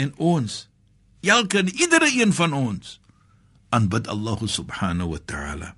en 0.00 0.10
ons 0.16 0.64
elke 1.20 1.60
en 1.60 1.68
iedere 1.68 2.08
een 2.08 2.32
van 2.32 2.56
ons 2.56 2.98
aanbid 3.70 4.08
Allah 4.08 4.40
subhanahu 4.42 5.14
wa 5.14 5.22
ta'ala. 5.24 5.74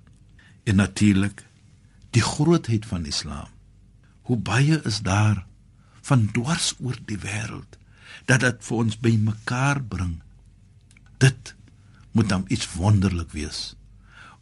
En 0.63 0.79
natuurlik 0.81 1.45
die 2.15 2.23
grootheid 2.23 2.85
van 2.85 3.05
Islam. 3.05 3.49
Hoe 4.23 4.37
baie 4.37 4.81
is 4.87 5.03
daar 5.05 5.45
van 6.01 6.29
dwars 6.31 6.73
oor 6.79 6.97
die 7.05 7.19
wêreld 7.19 7.77
dat 8.25 8.41
dit 8.41 8.63
vir 8.63 8.77
ons 8.77 8.97
bymekaar 8.97 9.83
bring 9.83 10.21
dit 11.23 11.55
moet 12.11 12.29
dan 12.29 12.45
iets 12.47 12.67
wonderlik 12.75 13.31
wees 13.31 13.61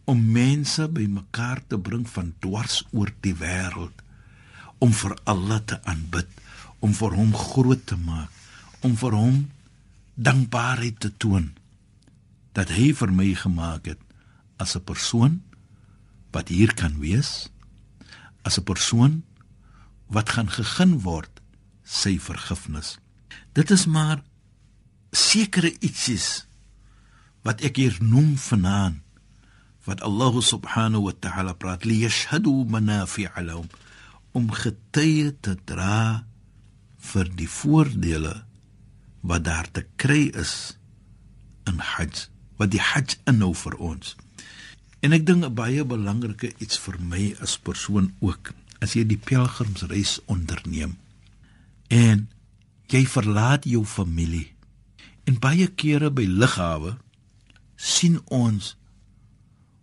om 0.09 0.21
mense 0.33 0.87
bymekaar 0.89 1.61
te 1.67 1.79
bring 1.79 2.07
van 2.09 2.33
dwars 2.43 2.81
oor 2.91 3.11
die 3.25 3.35
wêreld 3.37 4.01
om 4.81 4.93
vir 4.97 5.15
Allah 5.29 5.61
te 5.71 5.77
aanbid 5.93 6.29
om 6.81 6.93
vir 6.97 7.17
hom 7.19 7.33
groot 7.37 7.85
te 7.91 7.97
maak 8.09 8.85
om 8.87 8.97
vir 8.97 9.17
hom 9.17 9.41
dankbaarheid 10.29 10.97
te 11.05 11.11
toon 11.21 11.51
dat 12.57 12.73
hy 12.73 12.91
vir 12.97 13.13
my 13.15 13.29
gemaak 13.43 13.87
het 13.93 14.01
as 14.57 14.75
'n 14.75 14.83
persoon 14.91 15.41
wat 16.33 16.49
hier 16.49 16.73
kan 16.73 16.99
wees 16.99 17.49
as 18.43 18.57
'n 18.57 18.63
persoon 18.63 19.23
wat 20.07 20.29
gaan 20.29 20.49
gegun 20.49 20.99
word 20.99 21.41
sy 21.83 22.19
vergifnis. 22.19 22.97
Dit 23.53 23.71
is 23.71 23.85
maar 23.85 24.23
sekere 25.11 25.71
ietsies 25.79 26.45
wat 27.45 27.63
ek 27.65 27.79
hier 27.81 27.97
noem 28.01 28.35
vanaand 28.37 29.01
wat 29.85 30.01
Allah 30.05 30.35
subhanahu 30.45 31.09
wa 31.09 31.15
ta'ala 31.17 31.55
praat 31.57 31.87
li 31.89 32.03
yashhadu 32.03 32.53
manafi'a 32.69 33.41
lahum 33.41 33.69
om 34.37 34.51
getuie 34.53 35.33
te 35.41 35.55
dra 35.65 36.23
vir 37.11 37.31
die 37.33 37.49
voordele 37.49 38.35
wat 39.25 39.45
daar 39.47 39.67
te 39.73 39.83
kry 39.97 40.29
is 40.37 40.77
in 41.69 41.81
Hajj 41.81 42.27
wat 42.61 42.73
die 42.73 42.81
Hajj 42.81 43.17
inhou 43.25 43.55
vir 43.57 43.73
ons. 43.81 44.13
En 45.01 45.13
ek 45.17 45.25
dink 45.25 45.41
'n 45.45 45.53
baie 45.57 45.83
belangrike 45.83 46.53
iets 46.61 46.77
vir 46.77 47.01
my 47.01 47.33
as 47.41 47.57
persoon 47.57 48.13
ook 48.21 48.53
as 48.81 48.93
jy 48.93 49.03
die 49.05 49.17
pelgrimsreis 49.17 50.19
onderneem 50.25 50.97
en 51.89 52.29
jy 52.87 53.05
verlaat 53.05 53.65
jou 53.65 53.85
familie 53.85 54.53
en 55.25 55.39
baie 55.39 55.67
kere 55.67 56.09
by 56.09 56.25
lughawe 56.25 56.97
sien 57.81 58.19
ons 58.29 58.75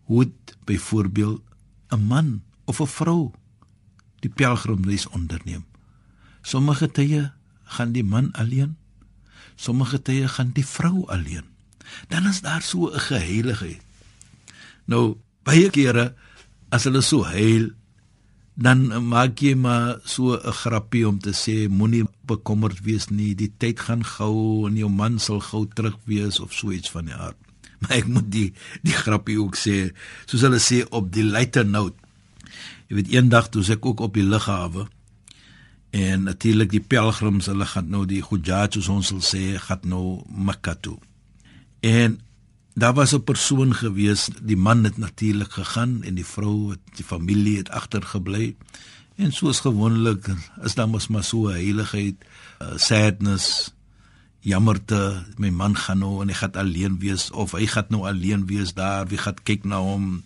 hoe 0.06 0.30
byvoorbeeld 0.64 1.42
'n 1.90 2.06
man 2.06 2.42
of 2.64 2.80
'n 2.80 2.86
vrou 2.86 3.32
die 4.20 4.30
pelgrimreis 4.30 5.06
onderneem. 5.06 5.64
Sommige 6.42 6.90
tye 6.90 7.32
gaan 7.64 7.92
die 7.92 8.04
man 8.04 8.32
alleen, 8.32 8.76
sommige 9.56 10.02
tye 10.02 10.28
gaan 10.28 10.50
die 10.52 10.66
vrou 10.66 11.06
alleen. 11.06 11.44
Dan 12.08 12.26
is 12.26 12.40
daar 12.40 12.62
so 12.62 12.90
'n 12.90 13.00
geheiligheid. 13.00 13.82
Nou 14.84 15.16
baie 15.42 15.70
kere 15.70 16.14
as 16.68 16.84
hulle 16.84 17.00
so 17.00 17.24
heil 17.24 17.70
dan 18.58 18.90
maak 19.06 19.38
jy 19.38 19.54
maar 19.54 20.00
so 20.04 20.34
'n 20.34 20.52
grappie 20.52 21.08
om 21.08 21.18
te 21.18 21.30
sê 21.30 21.68
moenie 21.68 22.04
bekommerd 22.26 22.80
wees 22.80 23.08
nie, 23.08 23.34
die 23.34 23.52
tyd 23.56 23.80
gaan 23.80 24.04
gou 24.04 24.66
en 24.66 24.76
jou 24.76 24.90
man 24.90 25.18
sal 25.18 25.40
gou 25.40 25.66
terug 25.74 25.96
wees 26.04 26.40
of 26.40 26.52
so 26.52 26.70
iets 26.70 26.90
van 26.90 27.04
die 27.04 27.14
aard. 27.14 27.38
maar 27.80 27.96
ek 28.00 28.06
moet 28.06 28.30
die 28.32 28.52
die 28.82 28.96
grappie 28.96 29.40
ook 29.40 29.56
sê 29.56 29.90
soos 30.26 30.44
hulle 30.46 30.60
sê 30.62 30.84
op 30.90 31.12
die 31.12 31.26
lighter 31.26 31.66
note 31.66 31.96
jy 32.88 33.00
weet 33.00 33.12
eendag 33.12 33.50
toe 33.52 33.64
ek 33.72 33.86
ook 33.86 34.00
op 34.00 34.14
die 34.14 34.26
lughawe 34.26 34.88
en 35.90 36.22
natuurlik 36.28 36.70
die 36.70 36.84
pelgrims 36.84 37.48
hulle 37.48 37.66
gaan 37.66 37.88
nou 37.92 38.04
die 38.08 38.22
hujjaj 38.24 38.76
soos 38.76 38.88
ons 38.92 39.12
sal 39.12 39.22
sê 39.24 39.42
gaan 39.62 39.86
nou 39.88 40.22
Mekka 40.28 40.74
toe. 40.74 40.98
En 41.80 42.20
daar 42.74 42.94
was 42.94 43.14
'n 43.14 43.24
persoon 43.24 43.74
gewees 43.74 44.28
die 44.42 44.56
man 44.56 44.84
het 44.84 44.98
natuurlik 44.98 45.52
gegaan 45.52 46.02
en 46.02 46.14
die 46.14 46.26
vrou 46.26 46.70
het 46.70 46.80
die 46.96 47.04
familie 47.04 47.56
het 47.56 47.70
agtergebly 47.70 48.56
en 49.16 49.32
soos 49.32 49.60
gewoonlik 49.60 50.28
is 50.62 50.74
daar 50.74 50.88
mos 50.88 51.08
maar 51.08 51.24
so 51.24 51.48
heiligheid 51.48 52.16
uh, 52.62 52.76
sadness 52.76 53.74
jammerte 54.46 55.24
my 55.38 55.50
man 55.50 55.74
gaan 55.76 56.02
nou 56.04 56.20
en 56.22 56.30
hy 56.30 56.36
gaan 56.38 56.60
alleen 56.60 56.98
wees 57.02 57.30
of 57.30 57.56
hy 57.58 57.66
gaan 57.66 57.90
nou 57.94 58.04
alleen 58.08 58.46
wees 58.46 58.74
daar 58.74 59.08
wie 59.10 59.18
gaan 59.18 59.40
kyk 59.42 59.64
na 59.64 59.82
hom 59.82 60.22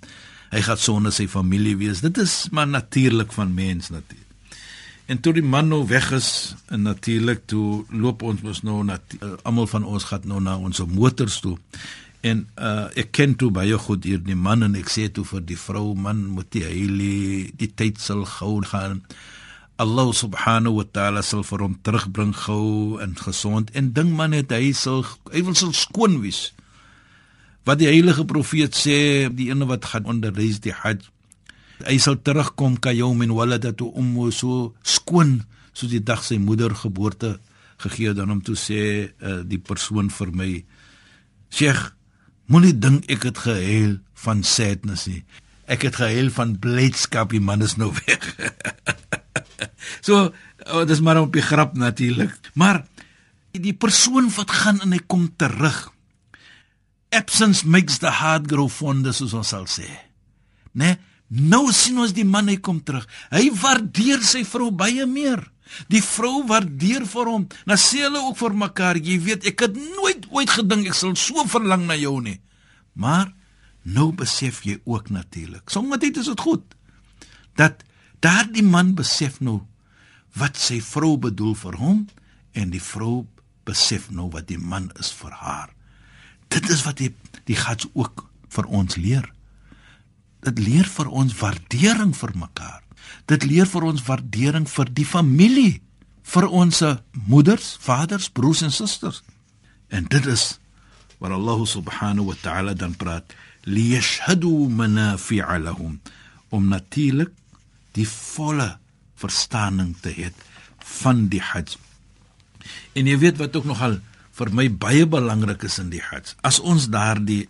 hy 0.52 0.61
gaan 0.61 0.76
sonder 0.76 1.12
sy 1.12 1.25
familie 1.33 1.78
wees. 1.81 2.02
Dit 2.04 2.19
is 2.21 2.49
maar 2.52 2.69
natuurlik 2.69 3.33
van 3.33 3.54
mens 3.57 3.88
natuurlik 3.90 4.23
en 5.12 5.21
toe 5.21 5.33
die 5.37 5.45
man 5.45 5.69
nou 5.69 5.83
weg 5.88 6.11
is 6.16 6.54
en 6.73 6.87
natuurlik 6.87 7.45
toe 7.50 7.83
loop 7.90 8.23
ons 8.23 8.42
mos 8.45 8.62
nou 8.64 8.81
na 8.87 8.99
uh, 9.19 9.35
almal 9.49 9.69
van 9.69 9.85
ons 9.85 10.07
gaan 10.09 10.25
nou 10.28 10.40
na 10.40 10.57
ons 10.57 10.81
motors 10.88 11.40
toe. 11.45 11.57
En 12.23 12.45
uh, 12.54 12.87
ek 12.97 13.11
ken 13.19 13.35
toe 13.37 13.50
baie 13.52 13.76
goed 13.83 14.07
hier 14.07 14.23
die 14.23 14.38
man 14.38 14.62
en 14.62 14.78
ek 14.78 14.90
sê 14.92 15.09
toe 15.12 15.25
vir 15.26 15.42
die 15.50 15.59
vrou 15.59 15.92
man 15.99 16.23
moet 16.37 16.49
die 16.54 16.64
heilie 16.64 17.50
die 17.59 17.71
tyd 17.75 18.00
sal 18.00 18.23
gou 18.38 18.61
gaan 18.71 19.02
Allah 19.81 20.12
subhanahu 20.12 20.83
wa 20.83 20.85
ta'ala 20.85 21.23
sal 21.25 21.41
vir 21.47 21.64
hom 21.64 21.79
terugbring 21.81 22.35
gou 22.37 23.00
en 23.00 23.14
gesond. 23.17 23.73
En 23.73 23.93
ding 23.97 24.12
man 24.12 24.37
het 24.37 24.52
hy 24.52 24.73
sal 24.76 25.07
hy 25.33 25.41
wil 25.47 25.57
sal 25.57 25.73
skoon 25.73 26.21
wees. 26.23 26.50
Wat 27.64 27.81
die 27.81 27.88
heilige 27.88 28.26
profeet 28.29 28.76
sê, 28.76 29.31
die 29.31 29.49
ene 29.52 29.69
wat 29.71 29.87
gaan 29.93 30.09
onderreis 30.11 30.61
die 30.61 30.75
Hajj, 30.75 31.07
hy 31.87 31.97
sal 32.02 32.19
terugkom 32.21 32.76
ka 32.83 32.93
yawmin 32.95 33.33
waladatu 33.35 33.88
ummu 33.99 34.29
so 34.35 34.75
skoon 34.83 35.41
soos 35.73 35.91
die 35.91 36.02
dag 36.05 36.21
sy 36.23 36.38
moeder 36.43 36.75
geboorte 36.76 37.38
gegee 37.83 38.12
dan 38.14 38.31
om 38.35 38.43
toe 38.45 38.59
sê 38.59 38.83
uh, 39.09 39.41
die 39.47 39.59
persoon 39.59 40.12
vir 40.12 40.31
my 40.37 40.50
Sheikh 41.52 41.88
moenie 42.52 42.75
dink 42.76 43.09
ek 43.11 43.26
het 43.31 43.41
gehuil 43.47 43.99
van 44.23 44.45
sadness 44.47 45.09
nie. 45.09 45.23
Ek 45.71 45.87
het 45.88 45.99
gehuil 45.99 46.31
van 46.35 46.55
blydskap 46.61 47.33
die 47.33 47.43
man 47.43 47.64
is 47.64 47.79
nou 47.81 47.91
weg 48.05 48.31
so 50.07 50.28
oh, 50.28 50.85
dis 50.88 51.02
maar 51.04 51.23
op 51.23 51.33
die 51.35 51.45
grap 51.45 51.76
natuurlik 51.78 52.52
maar 52.59 52.85
die 53.52 53.76
persoon 53.76 54.31
wat 54.37 54.50
gaan 54.62 54.81
en 54.85 54.95
hy 54.97 55.02
kom 55.07 55.28
terug 55.37 55.85
absence 57.12 57.69
makes 57.69 58.00
the 58.00 58.12
heart 58.23 58.49
grow 58.50 58.71
fonder 58.73 59.14
soos 59.16 59.35
ons 59.37 59.54
sal 59.54 59.69
sê 59.71 59.88
né 60.73 60.92
nee? 60.92 61.00
Nou 61.33 61.71
sien 61.73 61.97
ons 62.02 62.12
die 62.12 62.26
man 62.28 62.50
hy 62.52 62.59
kom 62.61 62.83
terug. 62.85 63.07
Hy 63.33 63.47
waardeer 63.57 64.21
sy 64.26 64.42
vrou 64.45 64.69
baie 64.76 65.07
meer. 65.09 65.40
Die 65.88 66.02
vrou 66.04 66.42
waardeer 66.49 67.07
vir 67.09 67.31
hom. 67.31 67.47
Nou 67.69 67.78
sê 67.81 68.02
hulle 68.04 68.21
ook 68.21 68.37
vir 68.37 68.57
mekaar, 68.66 69.00
jy 69.00 69.16
weet, 69.25 69.47
ek 69.49 69.64
het 69.64 69.78
nooit 69.78 70.26
ooit 70.28 70.52
gedink 70.52 70.90
ek 70.90 70.99
sal 70.99 71.14
so 71.16 71.47
verlang 71.49 71.87
na 71.88 71.97
jou 71.97 72.19
nie. 72.21 72.37
Maar 72.92 73.31
nou 73.88 74.11
besef 74.16 74.61
jy 74.69 74.76
ook 74.85 75.09
natuurlik. 75.14 75.73
Sommige 75.73 76.04
tyd 76.04 76.21
is 76.21 76.28
dit 76.28 76.45
goed 76.45 76.76
dat 77.57 77.81
daardie 78.23 78.64
man 78.64 78.95
besef 78.99 79.41
nou 79.41 79.61
wat 80.38 80.57
sy 80.57 80.81
vrou 80.81 81.17
bedoel 81.21 81.55
vir 81.59 81.76
hom 81.83 82.07
en 82.57 82.73
die 82.73 82.83
vrou 82.83 83.26
besef 83.69 84.09
nou 84.11 84.31
wat 84.33 84.49
die 84.49 84.61
man 84.61 84.91
is 85.00 85.12
vir 85.12 85.35
haar. 85.43 85.71
Dit 86.49 86.71
is 86.71 86.87
wat 86.87 87.02
die 87.02 87.12
die 87.49 87.59
gats 87.59 87.88
ook 87.93 88.26
vir 88.55 88.69
ons 88.71 88.97
leer 88.97 89.26
dit 90.43 90.59
leer 90.59 90.88
vir 90.91 91.11
ons 91.11 91.35
waardering 91.38 92.14
vir 92.17 92.33
mekaar. 92.38 92.81
Dit 93.31 93.47
leer 93.47 93.69
vir 93.71 93.87
ons 93.87 94.02
waardering 94.07 94.67
vir 94.71 94.91
die 94.91 95.07
familie, 95.07 95.75
vir 96.23 96.49
ons 96.49 96.83
moeders, 97.29 97.76
vaders, 97.83 98.29
broers 98.31 98.64
en 98.67 98.75
susters. 98.75 99.23
En 99.91 100.07
dit 100.11 100.26
is 100.26 100.57
wat 101.23 101.31
Allah 101.31 101.62
subhanahu 101.69 102.33
wa 102.33 102.37
ta'ala 102.43 102.75
dan 102.75 102.97
praat, 102.99 103.31
liyashhadu 103.62 104.67
manafi'a 104.75 105.59
lahum, 105.62 106.00
om 106.50 106.67
natuurlik 106.67 107.31
die 107.96 108.08
volle 108.08 108.76
verstaaning 109.20 109.94
te 110.02 110.12
hê 110.16 110.30
van 111.00 111.26
die 111.32 111.42
Hajj. 111.42 111.76
En 112.99 113.08
jy 113.08 113.18
weet 113.22 113.40
wat 113.40 113.56
ook 113.56 113.68
nogal 113.68 113.99
vir 114.37 114.52
my 114.56 114.68
baie 114.70 115.06
belangrik 115.08 115.64
is 115.68 115.78
in 115.82 115.92
die 115.92 116.02
Hajj. 116.02 116.34
As 116.46 116.61
ons 116.61 116.88
daardie 116.92 117.46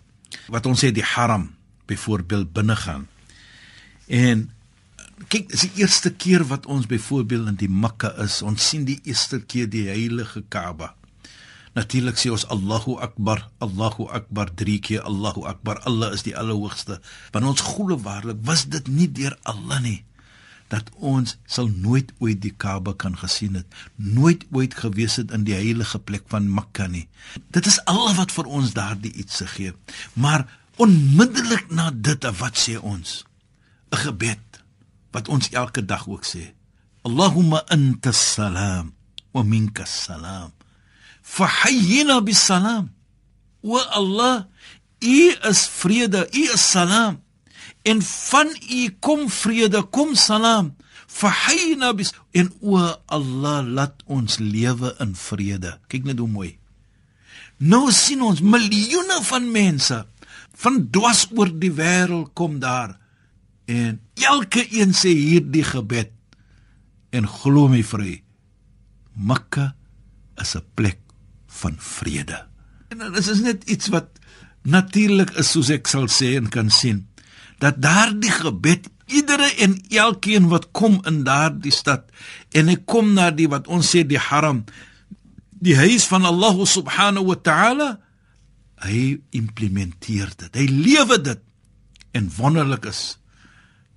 wat 0.53 0.67
ons 0.69 0.83
sê 0.83 0.91
die 0.93 1.05
Haram 1.05 1.51
byvoorbeeld 1.89 2.51
binne 2.55 2.75
gaan. 2.79 3.07
En 4.07 4.47
kyk, 5.29 5.49
dis 5.51 5.67
die 5.67 5.83
eerste 5.83 6.11
keer 6.11 6.45
wat 6.49 6.67
ons 6.71 6.89
byvoorbeeld 6.89 7.53
in 7.53 7.59
die 7.61 7.71
Mekka 7.71 8.13
is. 8.23 8.41
Ons 8.45 8.65
sien 8.71 8.87
die 8.87 8.99
eerste 9.07 9.41
keer 9.41 9.69
die 9.71 9.87
heilige 9.89 10.43
Kaaba. 10.53 10.93
Natuurlik 11.73 12.19
sê 12.21 12.29
ons 12.29 12.45
Allahu 12.53 12.99
Akbar, 13.01 13.47
Allahu 13.63 14.05
Akbar 14.13 14.51
drie 14.53 14.77
keer 14.83 15.05
Allahu 15.09 15.47
Akbar. 15.49 15.81
Allah 15.89 16.13
is 16.13 16.25
die 16.25 16.35
allerhoogste. 16.37 16.99
Want 17.33 17.53
ons 17.53 17.65
glo 17.65 17.97
waarlik 17.97 18.43
was 18.45 18.67
dit 18.69 18.89
nie 18.91 19.09
deur 19.09 19.37
Allah 19.49 19.81
nie 19.81 20.01
dat 20.73 20.89
ons 20.97 21.37
sal 21.45 21.69
nooit 21.69 22.09
ooit 22.17 22.41
die 22.41 22.53
Kaaba 22.57 22.95
kan 22.97 23.13
gesien 23.21 23.61
het, 23.61 23.69
nooit 23.95 24.45
ooit 24.51 24.73
gewees 24.73 25.19
het 25.21 25.31
in 25.31 25.45
die 25.45 25.55
heilige 25.57 26.01
plek 26.01 26.25
van 26.33 26.49
Mekka 26.49 26.89
nie. 26.89 27.05
Dit 27.53 27.69
is 27.69 27.79
Allah 27.85 28.17
wat 28.17 28.33
vir 28.33 28.49
ons 28.49 28.73
daardie 28.73 29.13
iets 29.13 29.37
se 29.43 29.47
gee. 29.53 29.73
Maar 30.17 30.47
Onmiddellik 30.81 31.69
na 31.69 31.91
dit 31.93 32.25
wat 32.39 32.57
sê 32.57 32.79
ons? 32.81 33.25
'n 33.93 33.97
Gebed 33.97 34.45
wat 35.13 35.29
ons 35.29 35.49
elke 35.49 35.85
dag 35.85 36.07
ook 36.09 36.25
sê. 36.25 36.53
Allahumma 37.05 37.61
anta 37.69 38.11
salam 38.11 38.93
wa 39.31 39.43
minka 39.43 39.85
salam. 39.85 40.51
Fahayyina 41.21 42.21
bis 42.21 42.45
salam. 42.45 42.89
Wa 43.61 43.81
Allah, 43.93 44.45
U 44.99 45.35
is 45.49 45.67
vrede, 45.67 46.27
U 46.33 46.43
is 46.53 46.71
salam. 46.71 47.21
En 47.83 48.01
van 48.01 48.49
U 48.71 48.81
kom 48.99 49.29
vrede, 49.29 49.83
kom 49.91 50.15
salam. 50.15 50.73
Fahayyina 51.07 51.93
bis 51.93 52.13
en 52.31 52.49
o 52.61 52.79
Allah, 53.05 53.59
laat 53.67 54.03
ons 54.05 54.39
lewe 54.39 54.95
in 55.03 55.15
vrede. 55.15 55.77
Kyk 55.91 56.07
net 56.07 56.19
hoe 56.23 56.29
mooi. 56.31 56.53
Nou 57.63 57.91
sien 57.91 58.23
ons 58.25 58.41
miljoene 58.41 59.19
van 59.27 59.51
mense 59.51 59.99
van 60.63 60.81
dwas 60.93 61.25
oor 61.33 61.51
die 61.59 61.71
wêreld 61.73 62.33
kom 62.37 62.59
daar 62.61 62.97
en 63.69 63.99
elke 64.19 64.65
een 64.75 64.93
sê 64.97 65.13
hierdie 65.15 65.65
gebed 65.65 66.11
en 67.13 67.29
glo 67.29 67.69
my 67.71 67.81
vry 67.85 68.19
Mekka 69.13 69.73
is 70.41 70.55
'n 70.55 70.65
plek 70.75 70.99
van 71.61 71.75
vrede 71.79 72.47
en 72.89 72.97
dit 73.13 73.27
is 73.27 73.41
net 73.41 73.63
iets 73.63 73.87
wat 73.87 74.09
natuurlik 74.61 75.31
is 75.37 75.51
soos 75.51 75.69
ek 75.69 75.87
sal 75.87 76.07
sê 76.07 76.35
en 76.37 76.49
kan 76.49 76.69
sien 76.69 77.07
dat 77.63 77.79
daardie 77.81 78.31
gebed 78.35 78.89
iedere 79.07 79.47
en 79.63 79.77
elkeen 79.89 80.49
wat 80.51 80.71
kom 80.75 80.99
in 81.09 81.23
daardie 81.27 81.73
stad 81.73 82.09
en 82.51 82.71
hy 82.71 82.77
kom 82.83 83.13
na 83.15 83.31
die 83.31 83.47
wat 83.51 83.69
ons 83.71 83.93
sê 83.95 84.03
die 84.07 84.19
haram 84.19 84.63
die 85.63 85.77
huis 85.79 86.07
van 86.11 86.27
Allah 86.27 86.59
subhanahu 86.67 87.31
wa 87.31 87.39
ta'ala 87.39 87.89
hy 88.83 89.19
implementeer 89.35 90.31
dit. 90.37 90.55
Hy 90.55 90.65
lewe 90.67 91.19
dit. 91.23 91.43
En 92.13 92.29
wonderlik 92.35 92.87
is 92.91 93.17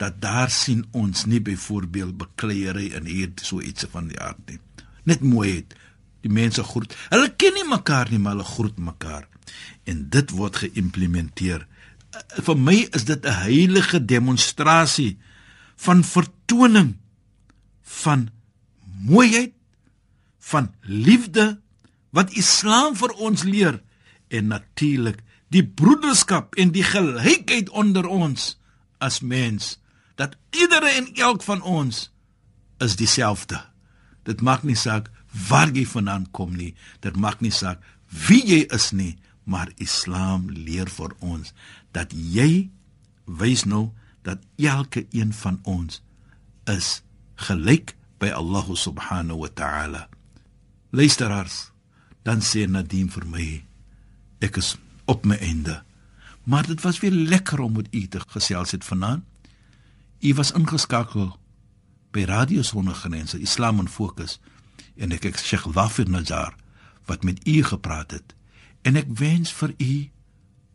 dat 0.01 0.21
daar 0.21 0.53
sien 0.53 0.85
ons 0.97 1.25
nie 1.29 1.41
byvoorbeeld 1.41 2.17
bekleierery 2.21 2.91
in 2.97 3.09
hier 3.09 3.33
so 3.43 3.61
iets 3.61 3.89
van 3.93 4.11
die 4.13 4.21
aard 4.21 4.41
nie. 4.51 4.61
Net 5.09 5.25
mooi 5.25 5.59
het 5.59 5.77
die 6.25 6.33
mense 6.33 6.65
groet. 6.67 6.95
Hulle 7.11 7.31
ken 7.39 7.55
nie 7.57 7.67
mekaar 7.69 8.11
nie, 8.11 8.21
maar 8.21 8.37
hulle 8.37 8.49
groet 8.49 8.79
mekaar. 8.79 9.27
En 9.89 10.07
dit 10.13 10.33
word 10.37 10.63
geïmplementeer. 10.65 11.67
Vir 12.43 12.57
my 12.57 12.89
is 12.93 13.05
dit 13.05 13.25
'n 13.25 13.33
heilige 13.47 14.05
demonstrasie 14.05 15.19
van 15.77 16.05
vertoning 16.05 16.97
van 17.83 18.29
mooiheid 19.05 19.53
van 20.39 20.75
liefde 20.81 21.61
wat 22.11 22.33
Islam 22.33 22.97
vir 22.97 23.13
ons 23.13 23.43
leer 23.43 23.83
en 24.29 24.47
natuurlik 24.47 25.23
die 25.49 25.65
broederskap 25.65 26.55
en 26.55 26.73
die 26.75 26.85
gelykheid 26.87 27.71
onder 27.71 28.07
ons 28.07 28.57
as 28.99 29.21
mens 29.21 29.77
dat 30.15 30.37
iedere 30.51 30.89
en 30.97 31.13
elk 31.15 31.43
van 31.43 31.63
ons 31.63 32.11
is 32.79 32.97
dieselfde. 32.97 33.61
Dit 34.25 34.41
maak 34.41 34.63
nie 34.63 34.77
saak 34.79 35.11
waar 35.49 35.71
jy 35.75 35.85
vandaan 35.87 36.27
kom 36.31 36.57
nie, 36.57 36.75
dit 37.01 37.17
maak 37.17 37.41
nie 37.45 37.53
saak 37.53 37.83
wie 38.27 38.43
jy 38.47 38.63
is 38.73 38.93
nie, 38.97 39.17
maar 39.45 39.71
Islam 39.83 40.49
leer 40.51 40.89
vir 40.91 41.13
ons 41.21 41.53
dat 41.97 42.13
jy 42.13 42.69
wys 43.25 43.65
nou 43.65 43.91
dat 44.27 44.43
elke 44.61 45.07
een 45.11 45.33
van 45.33 45.61
ons 45.65 46.03
is 46.71 47.01
gelyk 47.49 47.95
by 48.21 48.33
Allah 48.33 48.69
subhanahu 48.75 49.45
wa 49.45 49.51
ta'ala. 49.53 50.03
Luisteraars, 50.91 51.71
dan 52.25 52.43
sê 52.43 52.67
Nadim 52.67 53.09
vir 53.13 53.27
my 53.31 53.49
ek 54.45 54.59
is 54.61 54.75
op 55.07 55.25
my 55.25 55.39
einde. 55.41 55.81
Maar 56.47 56.67
dit 56.67 56.81
was 56.83 57.01
weer 57.03 57.15
lekker 57.15 57.61
om 57.61 57.79
met 57.79 57.89
u 57.91 58.07
te 58.09 58.21
gesels 58.21 58.71
het 58.71 58.85
vanaand. 58.85 59.25
U 60.21 60.35
was 60.35 60.53
ingeskakel 60.53 61.37
by 62.11 62.25
Radio 62.25 62.63
Sonnegrense 62.63 63.39
Islam 63.39 63.79
en 63.83 63.89
Fokus 63.89 64.39
en 64.97 65.13
ek 65.13 65.27
ek 65.29 65.41
Sheikh 65.43 65.67
Wafir 65.77 66.09
Nazar 66.11 66.55
wat 67.07 67.23
met 67.23 67.43
u 67.47 67.63
gepraat 67.63 68.17
het 68.17 68.35
en 68.89 68.97
ek 68.97 69.11
wens 69.19 69.53
vir 69.53 69.75
u 69.77 69.93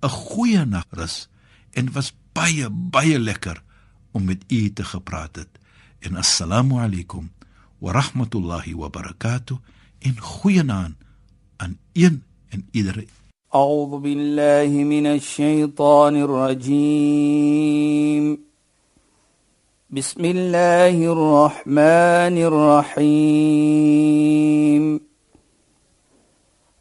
'n 0.03 0.09
goeie 0.09 0.65
nagrus 0.65 1.29
en 1.71 1.93
was 1.93 2.15
baie 2.33 2.71
baie 2.71 3.19
lekker 3.19 3.63
om 4.13 4.25
met 4.25 4.45
u 4.49 4.73
te 4.73 4.85
gepraat 4.85 5.37
het 5.37 5.49
en 5.99 6.17
assalamu 6.17 6.75
alaykum 6.79 7.31
wa 7.79 7.93
rahmatullahi 7.93 8.75
wa 8.75 8.89
barakatuh 8.89 9.59
in 9.99 10.21
goeie 10.21 10.63
naam 10.63 10.97
aan 11.57 11.79
een 11.93 12.23
en 12.49 12.69
iedere 12.71 13.07
أعوذ 13.55 14.01
بالله 14.01 14.85
من 14.85 15.07
الشيطان 15.07 16.17
الرجيم 16.17 17.67
بسم 19.91 20.25
الله 20.25 21.13
الرحمن 21.13 22.37
الرحيم 22.97 23.87